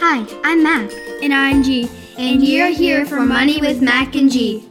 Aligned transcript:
Hi, 0.00 0.26
I'm 0.44 0.62
Mac. 0.62 0.90
And 1.22 1.32
I'm 1.32 1.62
G. 1.62 1.88
And 2.18 2.42
you're 2.46 2.68
here 2.68 3.04
for 3.06 3.20
Money 3.20 3.60
with 3.60 3.80
Mac 3.82 4.14
and 4.14 4.30
G. 4.30 4.66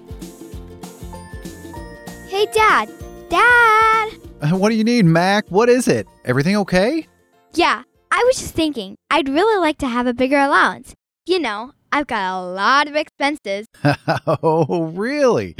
Hey, 2.28 2.46
Dad. 2.54 2.90
Dad! 3.30 4.12
Uh, 4.42 4.50
What 4.58 4.70
do 4.70 4.76
you 4.76 4.84
need, 4.84 5.06
Mac? 5.06 5.48
What 5.50 5.70
is 5.70 5.88
it? 5.88 6.08
Everything 6.26 6.56
okay? 6.58 7.08
Yeah, 7.54 7.84
I 8.12 8.24
was 8.26 8.38
just 8.40 8.54
thinking, 8.56 8.96
I'd 9.10 9.30
really 9.30 9.60
like 9.60 9.78
to 9.80 9.88
have 9.88 10.08
a 10.08 10.14
bigger 10.14 10.38
allowance. 10.40 10.94
You 11.26 11.40
know, 11.40 11.74
I've 11.92 12.08
got 12.08 12.34
a 12.34 12.42
lot 12.44 12.88
of 12.88 12.96
expenses. 12.96 13.68
oh, 14.44 14.92
really? 14.94 15.56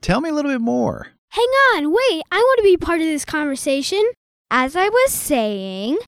Tell 0.00 0.20
me 0.20 0.28
a 0.28 0.32
little 0.34 0.50
bit 0.50 0.60
more. 0.60 1.08
Hang 1.30 1.48
on, 1.74 1.90
wait, 1.90 2.22
I 2.30 2.36
want 2.38 2.58
to 2.58 2.62
be 2.64 2.76
part 2.76 3.00
of 3.00 3.06
this 3.06 3.24
conversation. 3.24 4.02
As 4.50 4.76
I 4.76 4.88
was 4.88 5.12
saying, 5.12 5.98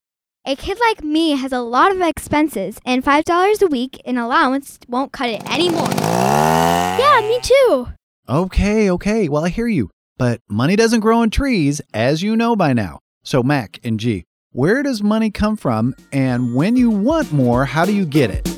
a 0.47 0.55
kid 0.55 0.79
like 0.79 1.03
me 1.03 1.33
has 1.33 1.53
a 1.53 1.61
lot 1.61 1.91
of 1.91 2.01
expenses, 2.01 2.79
and 2.87 3.05
$5 3.05 3.63
a 3.63 3.67
week 3.67 4.01
in 4.05 4.17
allowance 4.17 4.79
won't 4.89 5.13
cut 5.13 5.29
it 5.29 5.45
anymore. 5.51 5.91
Yeah, 5.91 7.21
me 7.23 7.41
too. 7.43 7.89
Okay, 8.29 8.89
okay. 8.93 9.29
Well, 9.29 9.45
I 9.45 9.49
hear 9.49 9.67
you. 9.67 9.91
But 10.19 10.41
money 10.49 10.77
doesn't 10.77 11.01
grow 11.01 11.19
on 11.19 11.31
trees, 11.31 11.81
as 11.93 12.23
you 12.23 12.37
know 12.37 12.55
by 12.55 12.73
now. 12.73 13.01
So, 13.25 13.43
Mac 13.43 13.81
and 13.83 13.99
G, 13.99 14.25
where 14.53 14.85
does 14.85 15.03
money 15.03 15.31
come 15.31 15.57
from? 15.57 15.97
And 16.13 16.55
when 16.55 16.77
you 16.77 16.91
want 16.91 17.33
more, 17.33 17.65
how 17.65 17.85
do 17.85 17.93
you 17.93 18.07
get 18.07 18.31
it? 18.31 18.49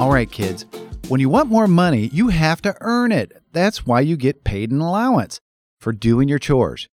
All 0.00 0.12
right, 0.12 0.30
kids. 0.30 0.66
When 1.06 1.20
you 1.20 1.28
want 1.28 1.48
more 1.48 1.68
money, 1.68 2.10
you 2.12 2.28
have 2.28 2.60
to 2.62 2.74
earn 2.80 3.12
it. 3.12 3.40
That's 3.52 3.86
why 3.86 4.00
you 4.00 4.16
get 4.16 4.42
paid 4.42 4.72
an 4.72 4.80
allowance 4.80 5.38
for 5.78 5.92
doing 5.92 6.28
your 6.28 6.38
chores. 6.40 6.88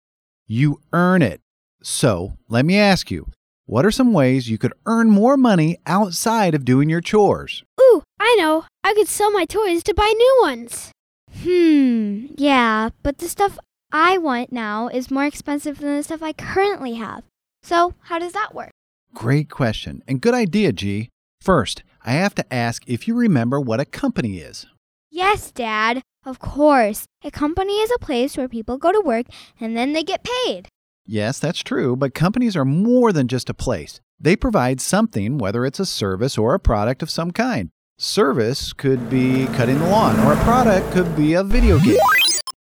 You 0.50 0.80
earn 0.94 1.22
it. 1.22 1.42
So, 1.84 2.38
let 2.48 2.66
me 2.66 2.78
ask 2.78 3.12
you 3.12 3.28
what 3.66 3.86
are 3.86 3.92
some 3.92 4.14
ways 4.14 4.50
you 4.50 4.58
could 4.58 4.72
earn 4.86 5.10
more 5.10 5.36
money 5.36 5.78
outside 5.86 6.56
of 6.56 6.64
doing 6.64 6.88
your 6.88 7.02
chores? 7.02 7.64
Ooh, 7.82 8.02
I 8.18 8.34
know. 8.40 8.64
I 8.82 8.94
could 8.94 9.10
sell 9.10 9.30
my 9.30 9.44
toys 9.44 9.84
to 9.84 9.94
buy 9.94 10.10
new 10.18 10.38
ones. 10.42 10.92
Hmm, 11.44 12.28
yeah, 12.38 12.92
but 13.04 13.18
the 13.18 13.28
stuff 13.28 13.60
I 13.92 14.18
want 14.18 14.54
now 14.54 14.88
is 14.88 15.12
more 15.12 15.26
expensive 15.26 15.80
than 15.80 15.98
the 15.98 16.04
stuff 16.04 16.24
I 16.24 16.32
currently 16.32 16.94
have. 16.94 17.24
So, 17.62 17.96
how 18.04 18.18
does 18.18 18.32
that 18.32 18.56
work? 18.56 18.72
Great 19.14 19.50
question 19.50 20.02
and 20.08 20.22
good 20.22 20.34
idea, 20.34 20.72
G. 20.72 21.10
First, 21.42 21.84
I 22.06 22.12
have 22.14 22.36
to 22.36 22.54
ask 22.54 22.84
if 22.88 23.06
you 23.06 23.16
remember 23.16 23.60
what 23.60 23.82
a 23.82 23.86
company 23.86 24.38
is. 24.38 24.66
Yes, 25.12 25.52
Dad. 25.52 26.02
Of 26.28 26.40
course. 26.40 27.06
A 27.24 27.32
company 27.32 27.80
is 27.80 27.90
a 27.90 28.00
place 28.00 28.36
where 28.36 28.50
people 28.50 28.78
go 28.78 28.92
to 28.92 29.00
work 29.00 29.28
and 29.62 29.78
then 29.78 29.94
they 29.94 30.04
get 30.04 30.28
paid. 30.46 30.68
Yes, 31.06 31.40
that's 31.40 31.64
true, 31.64 31.96
but 31.96 32.14
companies 32.14 32.58
are 32.58 32.66
more 32.66 33.14
than 33.14 33.30
just 33.30 33.50
a 33.50 33.54
place. 33.54 34.02
They 34.20 34.36
provide 34.36 34.82
something, 34.82 35.38
whether 35.38 35.66
it's 35.66 35.80
a 35.80 35.86
service 35.86 36.38
or 36.38 36.54
a 36.54 36.60
product 36.60 37.02
of 37.02 37.10
some 37.10 37.32
kind. 37.32 37.70
Service 37.98 38.74
could 38.74 39.10
be 39.10 39.46
cutting 39.54 39.80
the 39.80 39.88
lawn, 39.88 40.20
or 40.20 40.34
a 40.34 40.44
product 40.44 40.92
could 40.92 41.16
be 41.16 41.34
a 41.34 41.46
video 41.46 41.80
game. 41.80 41.98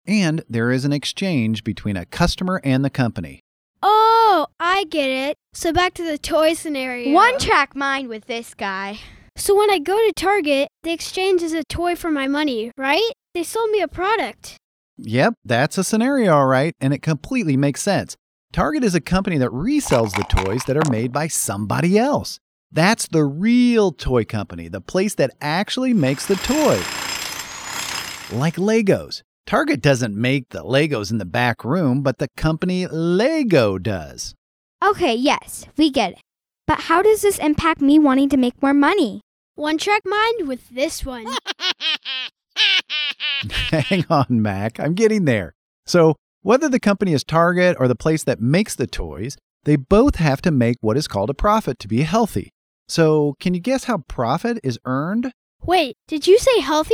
And 0.05 0.43
there 0.47 0.71
is 0.71 0.86
an 0.86 0.93
exchange 0.93 1.63
between 1.63 1.97
a 1.97 2.05
customer 2.05 2.61
and 2.63 2.86
the 2.86 2.91
company. 2.91 3.39
Oh, 3.81 4.45
I 4.59 4.83
get 4.83 5.09
it. 5.09 5.38
So 5.53 5.73
back 5.73 5.95
to 5.95 6.03
the 6.03 6.19
toy 6.19 6.53
scenario. 6.53 7.16
One 7.16 7.39
track 7.39 7.75
mind 7.75 8.09
with 8.09 8.27
this 8.27 8.53
guy. 8.53 8.99
So 9.36 9.58
when 9.58 9.71
I 9.71 9.80
go 9.80 9.97
to 9.97 10.13
Target, 10.16 10.67
the 10.83 10.91
exchange 10.91 11.41
is 11.41 11.53
a 11.53 11.63
toy 11.63 11.95
for 11.95 12.11
my 12.11 12.27
money, 12.27 12.71
right? 12.77 13.11
They 13.36 13.44
sold 13.44 13.69
me 13.69 13.81
a 13.81 13.88
product. 13.89 14.55
Yep, 14.97 15.33
that's 15.44 15.78
a 15.78 15.83
scenario, 15.83 16.33
all 16.33 16.45
right, 16.45 16.73
and 16.80 16.94
it 16.94 17.02
completely 17.02 17.58
makes 17.58 17.81
sense. 17.81 18.16
Target 18.53 18.81
is 18.86 18.95
a 18.95 19.02
company 19.02 19.38
that 19.39 19.50
resells 19.50 20.16
the 20.16 20.23
toys 20.23 20.64
that 20.67 20.77
are 20.77 20.89
made 20.89 21.11
by 21.11 21.27
somebody 21.27 21.97
else. 21.97 22.39
That's 22.72 23.09
the 23.09 23.25
real 23.25 23.92
toy 23.92 24.23
company, 24.23 24.69
the 24.69 24.80
place 24.80 25.15
that 25.15 25.32
actually 25.42 25.93
makes 25.93 26.26
the 26.26 26.37
toy. 26.37 26.77
Like 28.33 28.55
Legos. 28.55 29.21
Target 29.45 29.82
doesn't 29.82 30.15
make 30.15 30.48
the 30.52 30.64
Legos 30.64 31.11
in 31.11 31.17
the 31.17 31.26
back 31.26 31.65
room, 31.65 32.04
but 32.04 32.20
the 32.20 32.30
company 32.38 32.88
Lego 32.88 33.77
does. 33.77 34.33
Okay, 34.82 35.14
yes, 35.14 35.65
we 35.76 35.92
get 35.92 36.14
it. 36.14 36.21
But 36.67 36.83
how 36.83 37.02
does 37.02 37.21
this 37.21 37.38
impact 37.39 37.82
me 37.82 37.99
wanting 37.99 38.30
to 38.30 38.38
make 38.38 38.61
more 38.61 38.73
money? 38.73 39.20
One 39.55 39.77
track 39.77 40.04
mind 40.05 40.48
with 40.48 40.70
this 40.70 41.04
one. 41.05 41.27
Hang 43.81 44.05
on, 44.09 44.41
Mac. 44.41 44.80
I'm 44.80 44.93
getting 44.93 45.25
there. 45.25 45.53
So, 45.86 46.15
whether 46.41 46.69
the 46.69 46.80
company 46.80 47.13
is 47.13 47.23
Target 47.23 47.77
or 47.80 47.87
the 47.87 47.95
place 47.95 48.23
that 48.23 48.39
makes 48.39 48.75
the 48.75 48.87
toys, 48.87 49.37
they 49.63 49.75
both 49.75 50.17
have 50.17 50.41
to 50.43 50.52
make 50.52 50.77
what 50.81 50.97
is 50.97 51.08
called 51.08 51.30
a 51.30 51.33
profit 51.33 51.80
to 51.80 51.87
be 51.87 52.02
healthy. 52.02 52.52
So, 52.87 53.35
can 53.39 53.53
you 53.53 53.59
guess 53.59 53.85
how 53.85 53.99
profit 54.08 54.59
is 54.64 54.80
earned? 54.85 55.31
Wait, 55.64 55.95
did 56.08 56.27
you 56.27 56.37
say 56.37 56.59
healthy? 56.59 56.93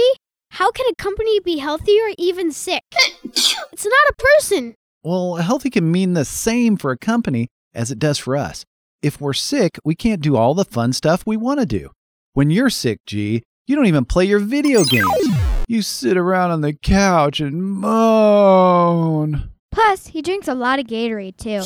How 0.51 0.71
can 0.71 0.85
a 0.89 0.95
company 0.95 1.39
be 1.39 1.57
healthy 1.57 1.97
or 1.99 2.13
even 2.17 2.51
sick? 2.51 2.83
it's 3.23 3.85
not 3.85 4.09
a 4.09 4.13
person. 4.17 4.75
Well, 5.03 5.35
healthy 5.35 5.69
can 5.69 5.91
mean 5.91 6.13
the 6.13 6.25
same 6.25 6.77
for 6.77 6.91
a 6.91 6.97
company 6.97 7.47
as 7.73 7.91
it 7.91 7.99
does 7.99 8.17
for 8.17 8.37
us. 8.37 8.65
If 9.01 9.19
we're 9.19 9.33
sick, 9.33 9.79
we 9.83 9.95
can't 9.95 10.21
do 10.21 10.35
all 10.35 10.53
the 10.53 10.65
fun 10.65 10.93
stuff 10.93 11.23
we 11.25 11.37
want 11.37 11.59
to 11.59 11.65
do. 11.65 11.89
When 12.33 12.49
you're 12.49 12.69
sick, 12.69 12.99
G, 13.05 13.43
you 13.65 13.75
don't 13.75 13.87
even 13.87 14.05
play 14.05 14.25
your 14.25 14.39
video 14.39 14.83
games. 14.83 15.30
You 15.71 15.81
sit 15.81 16.17
around 16.17 16.51
on 16.51 16.59
the 16.59 16.73
couch 16.73 17.39
and 17.39 17.63
moan. 17.63 19.51
Plus, 19.71 20.07
he 20.07 20.21
drinks 20.21 20.49
a 20.49 20.53
lot 20.53 20.79
of 20.79 20.85
Gatorade 20.85 21.37
too. 21.37 21.61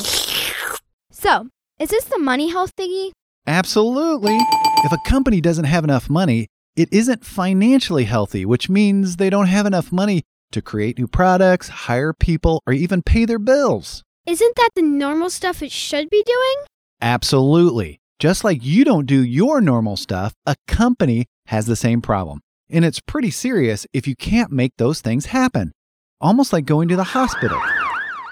So, 1.09 1.49
is 1.79 1.89
this 1.89 2.03
the 2.03 2.19
money 2.19 2.51
health 2.51 2.75
thingy? 2.75 3.13
Absolutely. 3.47 4.37
If 4.83 4.91
a 4.91 5.09
company 5.09 5.41
doesn't 5.41 5.65
have 5.65 5.83
enough 5.83 6.07
money, 6.07 6.45
it 6.75 6.87
isn't 6.91 7.25
financially 7.25 8.03
healthy, 8.03 8.45
which 8.45 8.69
means 8.69 9.15
they 9.15 9.31
don't 9.31 9.47
have 9.47 9.65
enough 9.65 9.91
money 9.91 10.21
to 10.51 10.61
create 10.61 10.99
new 10.99 11.07
products, 11.07 11.69
hire 11.69 12.13
people, 12.13 12.61
or 12.67 12.73
even 12.73 13.01
pay 13.01 13.25
their 13.25 13.39
bills. 13.39 14.03
Isn't 14.27 14.55
that 14.55 14.69
the 14.75 14.83
normal 14.83 15.31
stuff 15.31 15.63
it 15.63 15.71
should 15.71 16.11
be 16.11 16.21
doing? 16.21 16.67
Absolutely. 17.01 17.97
Just 18.19 18.43
like 18.43 18.63
you 18.63 18.85
don't 18.85 19.07
do 19.07 19.25
your 19.25 19.61
normal 19.61 19.97
stuff, 19.97 20.35
a 20.45 20.55
company 20.67 21.25
has 21.47 21.65
the 21.65 21.75
same 21.75 22.03
problem. 22.03 22.41
And 22.69 22.83
it's 22.83 22.99
pretty 22.99 23.31
serious 23.31 23.85
if 23.93 24.07
you 24.07 24.15
can't 24.15 24.51
make 24.51 24.73
those 24.77 25.01
things 25.01 25.27
happen. 25.27 25.71
Almost 26.19 26.51
like 26.51 26.65
going 26.65 26.87
to 26.87 26.95
the 26.95 27.03
hospital. 27.03 27.61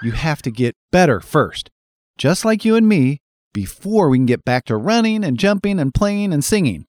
You 0.02 0.12
have 0.12 0.42
to 0.42 0.50
get 0.50 0.74
better 0.90 1.20
first. 1.20 1.70
Just 2.18 2.44
like 2.44 2.64
you 2.64 2.76
and 2.76 2.88
me, 2.88 3.18
before 3.52 4.08
we 4.08 4.18
can 4.18 4.26
get 4.26 4.44
back 4.44 4.64
to 4.66 4.76
running 4.76 5.24
and 5.24 5.38
jumping 5.38 5.78
and 5.78 5.94
playing 5.94 6.32
and 6.32 6.44
singing. 6.44 6.86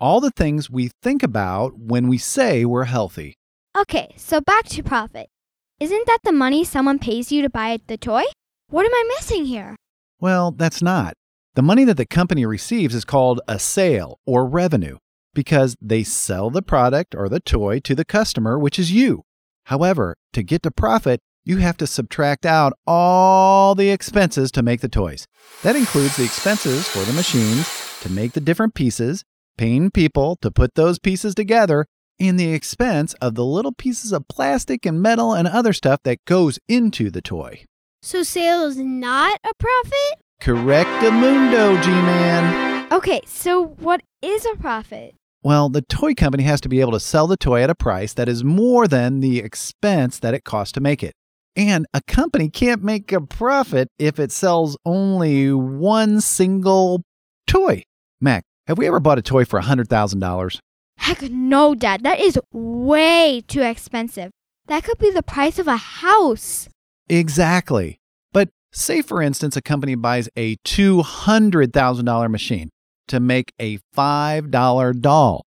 All 0.00 0.20
the 0.20 0.30
things 0.30 0.70
we 0.70 0.90
think 1.02 1.22
about 1.22 1.78
when 1.78 2.08
we 2.08 2.18
say 2.18 2.64
we're 2.64 2.84
healthy. 2.84 3.36
Okay, 3.78 4.14
so 4.16 4.40
back 4.40 4.64
to 4.68 4.82
profit. 4.82 5.28
Isn't 5.78 6.06
that 6.06 6.20
the 6.24 6.32
money 6.32 6.64
someone 6.64 6.98
pays 6.98 7.30
you 7.30 7.42
to 7.42 7.50
buy 7.50 7.78
the 7.86 7.96
toy? 7.96 8.24
What 8.68 8.86
am 8.86 8.92
I 8.92 9.14
missing 9.16 9.44
here? 9.44 9.76
Well, 10.18 10.52
that's 10.52 10.82
not. 10.82 11.14
The 11.54 11.62
money 11.62 11.84
that 11.84 11.96
the 11.96 12.06
company 12.06 12.46
receives 12.46 12.94
is 12.94 13.04
called 13.04 13.40
a 13.48 13.58
sale 13.58 14.20
or 14.24 14.46
revenue 14.46 14.98
because 15.34 15.76
they 15.80 16.04
sell 16.04 16.48
the 16.48 16.62
product 16.62 17.12
or 17.12 17.28
the 17.28 17.40
toy 17.40 17.80
to 17.80 17.94
the 17.96 18.04
customer, 18.04 18.56
which 18.56 18.78
is 18.78 18.92
you. 18.92 19.22
However, 19.64 20.16
to 20.32 20.44
get 20.44 20.62
to 20.62 20.70
profit, 20.70 21.20
you 21.44 21.56
have 21.56 21.76
to 21.78 21.88
subtract 21.88 22.46
out 22.46 22.72
all 22.86 23.74
the 23.74 23.90
expenses 23.90 24.52
to 24.52 24.62
make 24.62 24.80
the 24.80 24.88
toys. 24.88 25.26
That 25.64 25.74
includes 25.74 26.16
the 26.16 26.24
expenses 26.24 26.86
for 26.86 27.00
the 27.00 27.12
machines 27.12 27.68
to 28.02 28.10
make 28.12 28.32
the 28.32 28.40
different 28.40 28.74
pieces, 28.74 29.24
paying 29.58 29.90
people 29.90 30.36
to 30.42 30.52
put 30.52 30.76
those 30.76 31.00
pieces 31.00 31.34
together, 31.34 31.86
and 32.20 32.38
the 32.38 32.52
expense 32.52 33.14
of 33.14 33.34
the 33.34 33.44
little 33.44 33.72
pieces 33.72 34.12
of 34.12 34.28
plastic 34.28 34.86
and 34.86 35.02
metal 35.02 35.34
and 35.34 35.48
other 35.48 35.72
stuff 35.72 36.00
that 36.04 36.24
goes 36.26 36.60
into 36.68 37.10
the 37.10 37.22
toy. 37.22 37.64
So 38.02 38.22
sale 38.22 38.62
is 38.62 38.76
not 38.76 39.40
a 39.42 39.52
profit? 39.58 40.22
Correctamundo, 40.40 41.82
G 41.82 41.90
Man. 41.90 42.90
Okay, 42.90 43.20
so 43.26 43.66
what 43.78 44.00
is 44.22 44.46
a 44.46 44.56
profit? 44.56 45.14
Well, 45.42 45.68
the 45.68 45.82
toy 45.82 46.14
company 46.14 46.44
has 46.44 46.62
to 46.62 46.68
be 46.68 46.80
able 46.80 46.92
to 46.92 47.00
sell 47.00 47.26
the 47.26 47.36
toy 47.36 47.62
at 47.62 47.68
a 47.68 47.74
price 47.74 48.14
that 48.14 48.26
is 48.26 48.42
more 48.42 48.88
than 48.88 49.20
the 49.20 49.38
expense 49.38 50.18
that 50.20 50.32
it 50.32 50.44
costs 50.44 50.72
to 50.72 50.80
make 50.80 51.02
it. 51.02 51.12
And 51.56 51.86
a 51.92 52.00
company 52.06 52.48
can't 52.48 52.82
make 52.82 53.12
a 53.12 53.20
profit 53.20 53.88
if 53.98 54.18
it 54.18 54.32
sells 54.32 54.78
only 54.86 55.52
one 55.52 56.22
single 56.22 57.02
toy. 57.46 57.82
Mac, 58.18 58.44
have 58.66 58.78
we 58.78 58.86
ever 58.86 58.98
bought 58.98 59.18
a 59.18 59.22
toy 59.22 59.44
for 59.44 59.60
$100,000? 59.60 60.58
Heck 60.96 61.22
no, 61.22 61.74
Dad. 61.74 62.02
That 62.02 62.18
is 62.18 62.38
way 62.50 63.42
too 63.46 63.62
expensive. 63.62 64.30
That 64.68 64.84
could 64.84 64.98
be 64.98 65.10
the 65.10 65.22
price 65.22 65.58
of 65.58 65.68
a 65.68 65.76
house. 65.76 66.68
Exactly. 67.10 67.99
Say, 68.72 69.02
for 69.02 69.20
instance, 69.20 69.56
a 69.56 69.62
company 69.62 69.94
buys 69.94 70.28
a 70.36 70.56
$200,000 70.64 72.30
machine 72.30 72.70
to 73.08 73.20
make 73.20 73.52
a 73.60 73.78
$5 73.96 75.00
doll. 75.00 75.42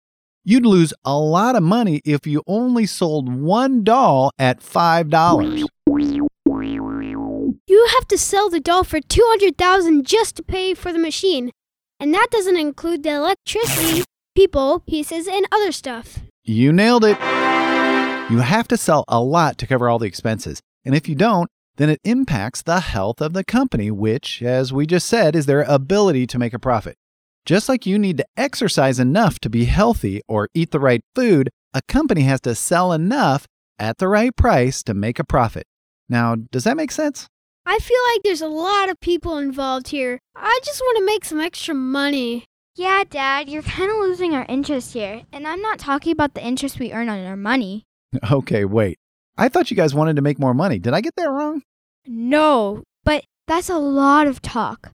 You'd 0.45 0.65
lose 0.65 0.93
a 1.05 1.17
lot 1.17 1.55
of 1.55 1.63
money 1.63 2.01
if 2.03 2.27
you 2.27 2.43
only 2.45 2.85
sold 2.85 3.33
one 3.33 3.83
doll 3.83 4.31
at 4.37 4.59
$5. 4.59 5.57
You 5.57 6.27
you 7.73 7.87
have 7.95 8.07
to 8.09 8.17
sell 8.17 8.49
the 8.49 8.59
doll 8.59 8.83
for 8.83 8.99
200,000 8.99 10.05
just 10.05 10.35
to 10.35 10.43
pay 10.43 10.73
for 10.73 10.91
the 10.91 10.99
machine. 10.99 11.51
And 11.99 12.13
that 12.13 12.27
doesn't 12.29 12.57
include 12.57 13.03
the 13.03 13.11
electricity, 13.11 14.03
people, 14.35 14.81
pieces, 14.81 15.27
and 15.27 15.47
other 15.51 15.71
stuff. 15.71 16.19
You 16.43 16.73
nailed 16.73 17.05
it. 17.05 17.17
You 18.29 18.39
have 18.39 18.67
to 18.67 18.77
sell 18.77 19.05
a 19.07 19.21
lot 19.21 19.57
to 19.59 19.67
cover 19.67 19.89
all 19.89 19.99
the 19.99 20.05
expenses. 20.05 20.59
And 20.85 20.93
if 20.93 21.07
you 21.07 21.15
don't, 21.15 21.49
then 21.77 21.89
it 21.89 21.99
impacts 22.03 22.61
the 22.61 22.79
health 22.79 23.21
of 23.21 23.33
the 23.33 23.43
company, 23.43 23.89
which, 23.89 24.41
as 24.41 24.71
we 24.71 24.85
just 24.85 25.07
said, 25.07 25.35
is 25.35 25.45
their 25.45 25.63
ability 25.63 26.27
to 26.27 26.39
make 26.39 26.53
a 26.53 26.59
profit. 26.59 26.97
Just 27.45 27.67
like 27.67 27.85
you 27.85 27.99
need 27.99 28.17
to 28.17 28.25
exercise 28.37 28.99
enough 28.99 29.39
to 29.39 29.49
be 29.49 29.65
healthy 29.65 30.21
or 30.27 30.49
eat 30.53 30.71
the 30.71 30.79
right 30.79 31.01
food, 31.15 31.49
a 31.73 31.81
company 31.87 32.21
has 32.21 32.39
to 32.41 32.55
sell 32.55 32.93
enough 32.93 33.47
at 33.79 33.97
the 33.97 34.07
right 34.07 34.35
price 34.35 34.83
to 34.83 34.93
make 34.93 35.19
a 35.19 35.23
profit. 35.23 35.65
Now, 36.07 36.35
does 36.35 36.63
that 36.63 36.77
make 36.77 36.91
sense? 36.91 37.27
I 37.65 37.79
feel 37.79 37.99
like 38.13 38.23
there's 38.23 38.41
a 38.41 38.47
lot 38.47 38.89
of 38.89 38.99
people 38.99 39.37
involved 39.37 39.87
here. 39.87 40.19
I 40.35 40.59
just 40.63 40.81
want 40.81 40.97
to 40.99 41.05
make 41.05 41.25
some 41.25 41.39
extra 41.39 41.73
money. 41.73 42.45
Yeah, 42.75 43.03
Dad, 43.09 43.49
you're 43.49 43.61
kind 43.61 43.89
of 43.89 43.97
losing 43.97 44.33
our 44.33 44.45
interest 44.49 44.93
here. 44.93 45.23
And 45.31 45.47
I'm 45.47 45.61
not 45.61 45.79
talking 45.79 46.11
about 46.11 46.33
the 46.33 46.43
interest 46.43 46.79
we 46.79 46.91
earn 46.91 47.09
on 47.09 47.25
our 47.25 47.37
money. 47.37 47.83
Okay, 48.31 48.63
wait. 48.63 48.99
I 49.37 49.49
thought 49.49 49.71
you 49.71 49.77
guys 49.77 49.95
wanted 49.95 50.15
to 50.17 50.21
make 50.21 50.39
more 50.39 50.53
money. 50.53 50.79
Did 50.79 50.93
I 50.93 51.01
get 51.01 51.15
that 51.17 51.29
wrong? 51.29 51.63
No, 52.05 52.83
but 53.03 53.23
that's 53.47 53.69
a 53.69 53.77
lot 53.77 54.27
of 54.27 54.41
talk. 54.41 54.91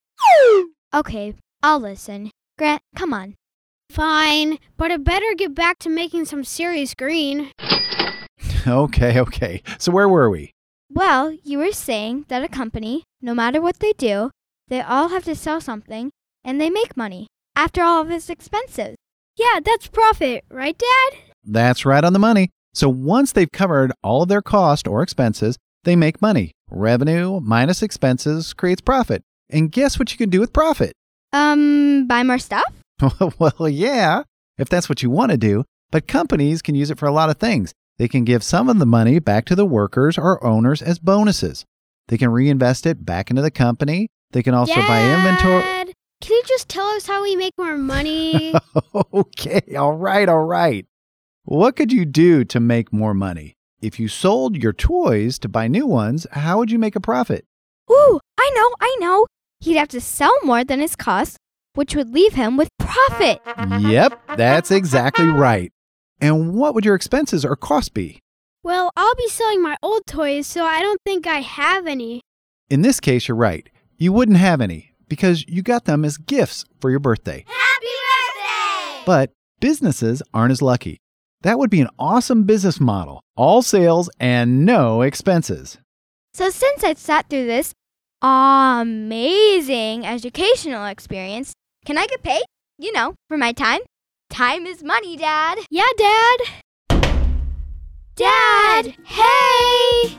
okay, 0.94 1.36
I'll 1.62 1.80
listen. 1.80 2.32
Grant, 2.58 2.82
come 2.96 3.14
on. 3.14 3.36
Fine, 3.90 4.60
but 4.78 4.92
I 4.92 4.98
better 4.98 5.34
get 5.36 5.56
back 5.56 5.80
to 5.80 5.90
making 5.90 6.26
some 6.26 6.44
serious 6.44 6.94
green. 6.94 7.52
Okay, 8.68 9.18
okay. 9.22 9.64
So 9.78 9.92
where 9.92 10.10
were 10.10 10.30
we? 10.30 10.52
Well, 10.92 11.32
you 11.44 11.60
were 11.60 11.72
saying 11.72 12.26
that 12.28 12.44
a 12.44 12.50
company, 12.50 13.04
no 13.22 13.34
matter 13.34 13.62
what 13.62 13.80
they 13.80 13.94
do, 13.94 14.32
they 14.68 14.82
all 14.82 15.08
have 15.10 15.24
to 15.24 15.36
sell 15.36 15.62
something 15.62 16.12
and 16.44 16.60
they 16.60 16.70
make 16.70 16.98
money 16.98 17.28
after 17.56 17.82
all 17.82 18.02
of 18.02 18.12
its 18.12 18.30
expenses. 18.30 18.96
Yeah, 19.38 19.62
that's 19.64 19.88
profit, 19.88 20.44
right, 20.52 20.78
Dad? 20.78 21.20
That's 21.46 21.86
right 21.86 22.04
on 22.04 22.12
the 22.12 22.20
money. 22.20 22.50
So 22.74 22.90
once 22.90 23.32
they've 23.32 23.52
covered 23.52 23.92
all 24.04 24.24
of 24.24 24.30
their 24.30 24.42
cost 24.42 24.88
or 24.88 25.02
expenses, 25.02 25.58
they 25.84 25.96
make 25.96 26.22
money. 26.22 26.52
Revenue 26.70 27.40
minus 27.40 27.82
expenses 27.82 28.54
creates 28.54 28.82
profit. 28.82 29.24
And 29.50 29.72
guess 29.72 29.98
what 29.98 30.12
you 30.12 30.18
can 30.18 30.30
do 30.30 30.40
with 30.40 30.54
profit? 30.54 30.94
Um, 31.34 32.08
buy 32.08 32.24
more 32.24 32.38
stuff? 32.38 32.74
well, 33.40 33.70
yeah, 33.70 34.24
if 34.58 34.70
that's 34.70 34.90
what 34.90 35.02
you 35.02 35.10
want 35.10 35.32
to 35.32 35.38
do. 35.38 35.64
But 35.92 36.08
companies 36.08 36.62
can 36.62 36.76
use 36.76 36.92
it 36.92 37.00
for 37.00 37.08
a 37.08 37.12
lot 37.12 37.30
of 37.30 37.38
things. 37.38 37.74
They 37.98 38.08
can 38.08 38.24
give 38.24 38.44
some 38.44 38.70
of 38.70 38.80
the 38.80 38.86
money 38.86 39.20
back 39.20 39.46
to 39.46 39.56
the 39.56 39.66
workers 39.66 40.18
or 40.18 40.44
owners 40.44 40.82
as 40.82 41.00
bonuses. 41.00 41.66
They 42.08 42.18
can 42.18 42.30
reinvest 42.30 42.86
it 42.86 43.06
back 43.06 43.30
into 43.30 43.42
the 43.42 43.52
company. 43.52 44.08
They 44.32 44.44
can 44.44 44.54
also 44.54 44.76
buy 44.76 45.14
inventory. 45.14 45.94
Can 46.22 46.36
you 46.36 46.44
just 46.48 46.70
tell 46.70 46.86
us 46.88 47.08
how 47.08 47.24
we 47.24 47.36
make 47.36 47.54
more 47.58 47.78
money? 47.78 48.54
okay, 49.14 49.76
all 49.78 49.94
right, 49.94 50.28
all 50.30 50.44
right. 50.44 50.86
What 51.44 51.76
could 51.76 51.92
you 51.92 52.06
do 52.06 52.44
to 52.46 52.60
make 52.60 52.94
more 52.94 53.14
money? 53.14 53.56
If 53.82 54.00
you 54.00 54.08
sold 54.08 54.62
your 54.62 54.74
toys 54.74 55.40
to 55.40 55.50
buy 55.50 55.68
new 55.68 55.86
ones, 55.86 56.28
how 56.32 56.58
would 56.58 56.70
you 56.70 56.78
make 56.78 56.96
a 56.96 57.00
profit? 57.00 57.46
Ooh, 57.92 58.20
I 58.38 58.52
know, 58.54 58.76
I 58.82 58.98
know. 59.00 59.26
He'd 59.62 59.78
have 59.78 59.88
to 59.90 60.02
sell 60.02 60.34
more 60.44 60.64
than 60.64 60.80
his 60.80 60.96
cost, 60.96 61.38
which 61.74 61.96
would 61.96 62.14
leave 62.14 62.34
him 62.34 62.58
with 62.58 62.70
profit. 62.78 63.42
Yep, 63.80 64.20
that's 64.38 64.70
exactly 64.72 65.28
right. 65.28 65.72
And 66.22 66.54
what 66.54 66.76
would 66.76 66.86
your 66.86 66.96
expenses 66.96 67.46
or 67.46 67.56
costs 67.56 67.90
be? 67.90 68.20
well, 68.62 68.92
I'll 68.98 69.16
be 69.16 69.30
selling 69.30 69.64
my 69.64 69.78
old 69.82 70.06
toys, 70.06 70.46
so 70.46 70.66
I 70.66 70.82
don't 70.82 71.00
think 71.06 71.26
I 71.26 71.40
have 71.40 71.88
any. 71.88 72.22
In 72.70 72.82
this 72.82 73.00
case, 73.00 73.28
you're 73.28 73.38
right. 73.38 73.68
You 73.98 74.12
wouldn't 74.12 74.38
have 74.38 74.60
any 74.62 74.92
because 75.08 75.46
you 75.48 75.64
got 75.64 75.86
them 75.86 76.04
as 76.04 76.18
gifts 76.18 76.66
for 76.82 76.90
your 76.92 77.00
birthday. 77.00 77.46
Happy 77.48 77.86
birthday! 77.86 79.04
But 79.06 79.32
businesses 79.62 80.22
aren't 80.34 80.52
as 80.52 80.62
lucky. 80.62 81.00
That 81.42 81.58
would 81.58 81.70
be 81.70 81.80
an 81.80 81.88
awesome 81.98 82.44
business 82.44 82.80
model 82.80 83.22
all 83.38 83.62
sales 83.62 84.10
and 84.20 84.66
no 84.66 85.02
expenses. 85.02 85.78
So 86.34 86.50
since 86.50 86.84
I 86.84 86.94
sat 86.96 87.30
through 87.30 87.46
this 87.46 87.74
amazing 88.22 90.06
educational 90.06 90.86
experience, 90.86 91.54
can 91.86 91.98
I 91.98 92.06
get 92.08 92.22
paid? 92.22 92.44
You 92.78 92.92
know, 92.92 93.16
for 93.30 93.38
my 93.38 93.54
time? 93.54 93.80
Time 94.30 94.66
is 94.66 94.84
money, 94.84 95.16
Dad. 95.16 95.60
Yeah, 95.72 95.88
Dad. 95.98 96.40
Dad! 98.16 98.96
Hey! 99.06 100.18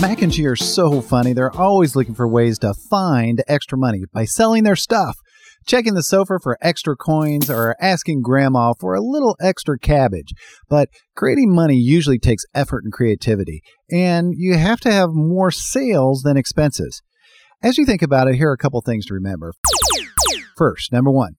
Mac 0.00 0.22
and 0.22 0.32
G 0.32 0.46
are 0.46 0.56
so 0.56 1.02
funny. 1.02 1.34
They're 1.34 1.54
always 1.54 1.94
looking 1.94 2.14
for 2.14 2.26
ways 2.26 2.58
to 2.60 2.72
find 2.72 3.42
extra 3.46 3.76
money 3.76 4.04
by 4.10 4.24
selling 4.24 4.64
their 4.64 4.76
stuff, 4.76 5.18
checking 5.66 5.94
the 5.94 6.02
sofa 6.02 6.38
for 6.42 6.58
extra 6.60 6.96
coins, 6.96 7.50
or 7.50 7.76
asking 7.80 8.22
grandma 8.22 8.72
for 8.78 8.94
a 8.94 9.02
little 9.02 9.36
extra 9.40 9.78
cabbage. 9.78 10.32
But 10.68 10.88
creating 11.16 11.54
money 11.54 11.76
usually 11.76 12.18
takes 12.18 12.44
effort 12.54 12.84
and 12.84 12.92
creativity, 12.92 13.62
and 13.90 14.34
you 14.36 14.56
have 14.56 14.80
to 14.80 14.92
have 14.92 15.10
more 15.12 15.50
sales 15.50 16.22
than 16.22 16.36
expenses. 16.36 17.02
As 17.62 17.76
you 17.76 17.84
think 17.84 18.02
about 18.02 18.28
it, 18.28 18.36
here 18.36 18.48
are 18.50 18.54
a 18.54 18.58
couple 18.58 18.80
things 18.80 19.06
to 19.06 19.14
remember. 19.14 19.52
First, 20.56 20.92
number 20.92 21.10
one, 21.10 21.34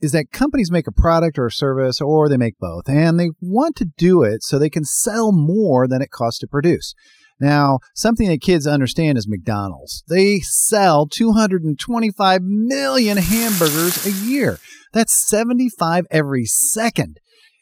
is 0.00 0.12
that 0.12 0.32
companies 0.32 0.70
make 0.70 0.86
a 0.86 0.92
product 0.92 1.38
or 1.38 1.46
a 1.46 1.52
service, 1.52 2.00
or 2.00 2.28
they 2.28 2.36
make 2.36 2.58
both, 2.58 2.88
and 2.88 3.20
they 3.20 3.30
want 3.40 3.76
to 3.76 3.86
do 3.96 4.22
it 4.22 4.42
so 4.42 4.58
they 4.58 4.70
can 4.70 4.84
sell 4.84 5.30
more 5.32 5.86
than 5.86 6.02
it 6.02 6.10
costs 6.10 6.40
to 6.40 6.46
produce. 6.46 6.94
Now, 7.40 7.78
something 7.94 8.28
that 8.28 8.42
kids 8.42 8.66
understand 8.66 9.16
is 9.16 9.28
McDonald's. 9.28 10.04
They 10.08 10.40
sell 10.40 11.06
225 11.06 12.42
million 12.42 13.16
hamburgers 13.16 14.06
a 14.06 14.12
year. 14.12 14.58
That's 14.92 15.12
75 15.28 16.06
every 16.10 16.44
second. 16.44 17.18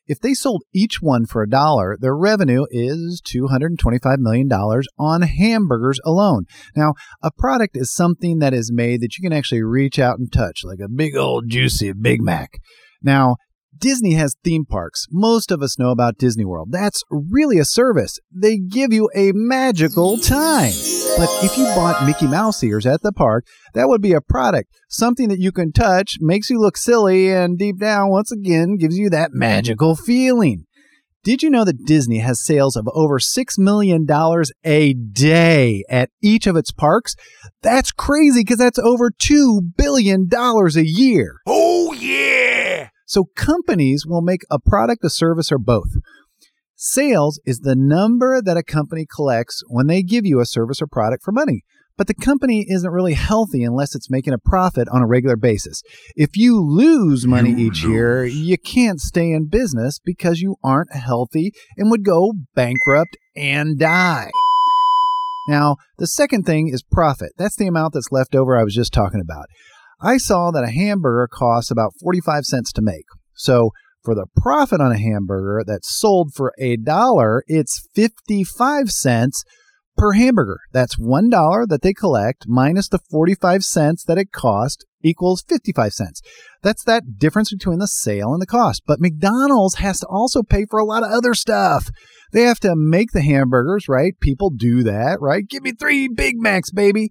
If 0.08 0.20
they 0.20 0.32
sold 0.32 0.62
each 0.74 1.02
one 1.02 1.26
for 1.26 1.42
a 1.42 1.48
dollar, 1.48 1.96
their 2.00 2.16
revenue 2.16 2.64
is 2.70 3.20
$225 3.26 4.18
million 4.18 4.50
on 4.98 5.22
hamburgers 5.22 6.00
alone. 6.04 6.46
Now, 6.74 6.94
a 7.22 7.30
product 7.30 7.76
is 7.76 7.92
something 7.92 8.38
that 8.38 8.54
is 8.54 8.72
made 8.72 9.02
that 9.02 9.18
you 9.18 9.22
can 9.22 9.36
actually 9.36 9.62
reach 9.62 9.98
out 9.98 10.18
and 10.18 10.32
touch, 10.32 10.62
like 10.64 10.78
a 10.82 10.88
big 10.88 11.14
old 11.14 11.50
juicy 11.50 11.92
Big 11.92 12.22
Mac. 12.22 12.58
Now, 13.02 13.36
Disney 13.78 14.14
has 14.14 14.36
theme 14.42 14.64
parks. 14.64 15.06
Most 15.10 15.50
of 15.50 15.62
us 15.62 15.78
know 15.78 15.90
about 15.90 16.18
Disney 16.18 16.44
World. 16.44 16.68
That's 16.70 17.02
really 17.10 17.58
a 17.58 17.64
service. 17.64 18.18
They 18.34 18.58
give 18.58 18.92
you 18.92 19.08
a 19.14 19.32
magical 19.34 20.18
time. 20.18 20.72
But 21.16 21.28
if 21.42 21.56
you 21.56 21.64
bought 21.64 22.06
Mickey 22.06 22.26
Mouse 22.26 22.62
ears 22.62 22.86
at 22.86 23.02
the 23.02 23.12
park, 23.12 23.44
that 23.74 23.88
would 23.88 24.02
be 24.02 24.12
a 24.12 24.20
product. 24.20 24.70
Something 24.88 25.28
that 25.28 25.40
you 25.40 25.52
can 25.52 25.72
touch, 25.72 26.16
makes 26.20 26.50
you 26.50 26.60
look 26.60 26.76
silly, 26.76 27.30
and 27.30 27.58
deep 27.58 27.78
down, 27.78 28.10
once 28.10 28.32
again, 28.32 28.76
gives 28.76 28.98
you 28.98 29.10
that 29.10 29.32
magical 29.32 29.96
feeling. 29.96 30.64
Did 31.24 31.42
you 31.42 31.50
know 31.50 31.64
that 31.64 31.84
Disney 31.84 32.18
has 32.18 32.42
sales 32.42 32.76
of 32.76 32.88
over 32.94 33.18
$6 33.18 33.58
million 33.58 34.06
a 34.64 34.94
day 34.94 35.84
at 35.90 36.10
each 36.22 36.46
of 36.46 36.56
its 36.56 36.70
parks? 36.70 37.16
That's 37.60 37.90
crazy 37.90 38.40
because 38.40 38.58
that's 38.58 38.78
over 38.78 39.10
$2 39.10 39.76
billion 39.76 40.28
a 40.32 40.80
year. 40.80 41.40
Oh! 41.46 41.67
So 43.08 43.24
companies 43.34 44.04
will 44.06 44.20
make 44.20 44.42
a 44.50 44.60
product, 44.60 45.02
a 45.02 45.10
service, 45.10 45.50
or 45.50 45.58
both. 45.58 45.96
Sales 46.76 47.40
is 47.46 47.60
the 47.60 47.74
number 47.74 48.40
that 48.40 48.58
a 48.58 48.62
company 48.62 49.06
collects 49.12 49.62
when 49.66 49.86
they 49.86 50.02
give 50.02 50.26
you 50.26 50.40
a 50.40 50.46
service 50.46 50.80
or 50.82 50.86
product 50.86 51.24
for 51.24 51.32
money. 51.32 51.62
But 51.96 52.06
the 52.06 52.14
company 52.14 52.66
isn't 52.68 52.92
really 52.92 53.14
healthy 53.14 53.64
unless 53.64 53.96
it's 53.96 54.10
making 54.10 54.34
a 54.34 54.38
profit 54.38 54.88
on 54.92 55.02
a 55.02 55.06
regular 55.06 55.36
basis. 55.36 55.82
If 56.16 56.36
you 56.36 56.60
lose 56.60 57.26
money 57.26 57.50
You 57.50 57.70
each 57.70 57.82
year, 57.82 58.24
you 58.24 58.58
can't 58.58 59.00
stay 59.00 59.32
in 59.32 59.48
business 59.48 59.98
because 60.04 60.40
you 60.40 60.56
aren't 60.62 60.94
healthy 60.94 61.50
and 61.76 61.90
would 61.90 62.04
go 62.04 62.34
bankrupt 62.54 63.16
and 63.34 63.78
die. 63.78 64.30
Now, 65.48 65.76
the 65.96 66.06
second 66.06 66.44
thing 66.44 66.68
is 66.68 66.82
profit. 66.82 67.32
That's 67.38 67.56
the 67.56 67.66
amount 67.66 67.94
that's 67.94 68.12
left 68.12 68.36
over 68.36 68.56
I 68.56 68.64
was 68.64 68.74
just 68.74 68.92
talking 68.92 69.20
about. 69.20 69.46
I 70.00 70.16
saw 70.16 70.50
that 70.50 70.64
a 70.64 70.70
hamburger 70.70 71.28
costs 71.30 71.70
about 71.70 71.94
45 72.00 72.44
cents 72.44 72.72
to 72.72 72.82
make. 72.82 73.06
So 73.34 73.70
for 74.04 74.14
the 74.14 74.26
profit 74.36 74.80
on 74.80 74.92
a 74.92 74.98
hamburger 74.98 75.64
that's 75.66 75.94
sold 75.94 76.32
for 76.34 76.52
a 76.58 76.76
dollar, 76.76 77.44
it's 77.46 77.86
55 77.94 78.90
cents 78.90 79.44
per 79.96 80.12
hamburger. 80.12 80.60
That's 80.72 80.96
$1 80.96 81.68
that 81.68 81.82
they 81.82 81.92
collect 81.92 82.44
minus 82.46 82.88
the 82.88 83.00
45 83.10 83.64
cents 83.64 84.04
that 84.04 84.18
it 84.18 84.32
cost 84.32 84.86
equals 85.02 85.44
55 85.48 85.92
cents. 85.92 86.22
That's 86.62 86.84
that 86.84 87.18
difference 87.18 87.52
between 87.52 87.78
the 87.78 87.88
sale 87.88 88.32
and 88.32 88.40
the 88.40 88.46
cost. 88.46 88.82
But 88.86 89.00
McDonald's 89.00 89.76
has 89.76 90.00
to 90.00 90.06
also 90.06 90.42
pay 90.42 90.64
for 90.64 90.78
a 90.78 90.84
lot 90.84 91.02
of 91.02 91.10
other 91.10 91.34
stuff. 91.34 91.90
They 92.32 92.42
have 92.42 92.60
to 92.60 92.76
make 92.76 93.10
the 93.12 93.22
hamburgers, 93.22 93.88
right? 93.88 94.14
People 94.20 94.50
do 94.50 94.82
that, 94.84 95.18
right? 95.20 95.46
Give 95.48 95.62
me 95.62 95.72
three 95.72 96.08
Big 96.08 96.36
Macs, 96.38 96.70
baby. 96.70 97.10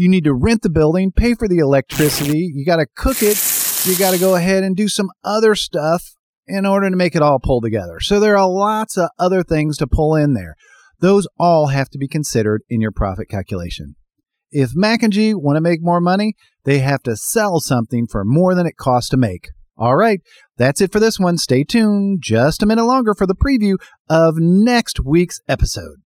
You 0.00 0.08
need 0.08 0.24
to 0.24 0.32
rent 0.32 0.62
the 0.62 0.70
building, 0.70 1.12
pay 1.12 1.34
for 1.34 1.46
the 1.46 1.58
electricity. 1.58 2.50
You 2.54 2.64
got 2.64 2.76
to 2.76 2.86
cook 2.96 3.18
it. 3.22 3.36
You 3.84 3.98
got 3.98 4.12
to 4.12 4.18
go 4.18 4.34
ahead 4.34 4.64
and 4.64 4.74
do 4.74 4.88
some 4.88 5.10
other 5.22 5.54
stuff. 5.54 6.14
in 6.50 6.66
order 6.66 6.90
to 6.90 6.96
make 6.96 7.14
it 7.14 7.22
all 7.22 7.38
pull 7.38 7.60
together. 7.60 8.00
So 8.00 8.18
there 8.18 8.36
are 8.36 8.48
lots 8.48 8.96
of 8.96 9.10
other 9.18 9.42
things 9.42 9.76
to 9.78 9.86
pull 9.86 10.16
in 10.16 10.34
there. 10.34 10.56
Those 11.00 11.26
all 11.38 11.68
have 11.68 11.88
to 11.90 11.98
be 11.98 12.08
considered 12.08 12.62
in 12.68 12.80
your 12.80 12.92
profit 12.92 13.28
calculation. 13.28 13.94
If 14.50 14.72
Mac 14.74 15.02
and 15.02 15.12
G 15.12 15.32
want 15.32 15.56
to 15.56 15.60
make 15.60 15.80
more 15.80 16.00
money, 16.00 16.34
they 16.64 16.80
have 16.80 17.02
to 17.04 17.16
sell 17.16 17.60
something 17.60 18.06
for 18.10 18.24
more 18.24 18.54
than 18.54 18.66
it 18.66 18.76
costs 18.76 19.08
to 19.10 19.16
make. 19.16 19.48
All 19.76 19.96
right, 19.96 20.20
that's 20.58 20.80
it 20.80 20.92
for 20.92 21.00
this 21.00 21.18
one. 21.18 21.38
Stay 21.38 21.64
tuned 21.64 22.18
just 22.20 22.62
a 22.62 22.66
minute 22.66 22.84
longer 22.84 23.14
for 23.14 23.26
the 23.26 23.34
preview 23.34 23.76
of 24.10 24.34
next 24.38 25.00
week's 25.00 25.40
episode. 25.48 25.98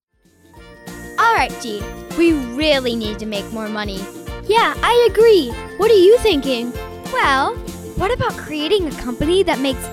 All 1.19 1.35
right, 1.35 1.57
G. 1.61 1.83
We 2.17 2.33
really 2.33 2.95
need 2.95 3.19
to 3.19 3.27
make 3.27 3.51
more 3.53 3.69
money. 3.69 3.99
Yeah, 4.47 4.75
I 4.83 5.09
agree. 5.11 5.51
What 5.79 5.91
are 5.91 5.95
you 5.95 6.17
thinking? 6.19 6.73
Well, 7.13 7.55
what 7.97 8.13
about 8.13 8.37
creating 8.37 8.87
a 8.89 8.93
company 8.93 9.43
that 9.43 9.59
makes 9.59 9.89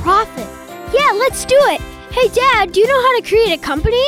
profit? 0.00 0.46
Yeah, 0.92 1.10
let's 1.12 1.44
do 1.44 1.56
it. 1.56 1.80
Hey, 2.12 2.28
Dad, 2.28 2.72
do 2.72 2.80
you 2.80 2.86
know 2.86 3.02
how 3.02 3.20
to 3.20 3.26
create 3.26 3.52
a 3.52 3.62
company? 3.62 4.04